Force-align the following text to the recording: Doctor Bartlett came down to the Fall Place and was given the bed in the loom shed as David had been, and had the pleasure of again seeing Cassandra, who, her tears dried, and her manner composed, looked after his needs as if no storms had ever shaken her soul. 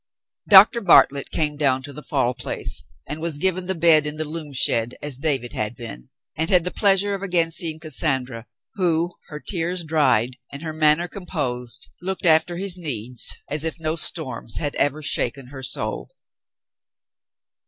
Doctor 0.49 0.81
Bartlett 0.81 1.29
came 1.29 1.55
down 1.57 1.83
to 1.83 1.93
the 1.93 2.01
Fall 2.01 2.33
Place 2.33 2.81
and 3.07 3.21
was 3.21 3.37
given 3.37 3.67
the 3.67 3.75
bed 3.75 4.07
in 4.07 4.15
the 4.15 4.25
loom 4.25 4.51
shed 4.51 4.95
as 4.99 5.19
David 5.19 5.53
had 5.53 5.75
been, 5.75 6.09
and 6.35 6.49
had 6.49 6.63
the 6.63 6.71
pleasure 6.71 7.13
of 7.13 7.21
again 7.21 7.51
seeing 7.51 7.77
Cassandra, 7.79 8.47
who, 8.73 9.13
her 9.27 9.39
tears 9.39 9.83
dried, 9.83 10.37
and 10.51 10.63
her 10.63 10.73
manner 10.73 11.07
composed, 11.07 11.89
looked 12.01 12.25
after 12.25 12.57
his 12.57 12.77
needs 12.79 13.35
as 13.47 13.63
if 13.63 13.79
no 13.79 13.95
storms 13.95 14.57
had 14.57 14.73
ever 14.77 15.03
shaken 15.03 15.49
her 15.49 15.61
soul. 15.61 16.09